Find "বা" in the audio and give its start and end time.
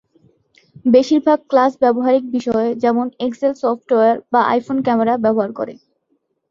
4.31-4.41